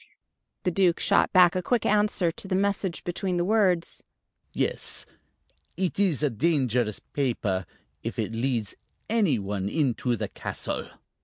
The 0.63 0.71
Duke 0.71 0.99
shot 0.99 1.31
back 1.31 1.55
a 1.55 1.61
quick 1.61 1.85
answer 1.85 2.31
to 2.31 2.47
the 2.47 2.55
message 2.55 3.03
between 3.03 3.37
the 3.37 3.45
words: 3.45 4.03
"Yes, 4.51 5.05
it 5.77 5.99
is 5.99 6.23
a 6.23 6.31
dangerous 6.31 6.97
paper 6.97 7.67
if 8.01 8.17
it 8.17 8.31
leads 8.33 8.73
anyone 9.11 9.69
into 9.69 10.15
the 10.15 10.27
castle." 10.29 10.87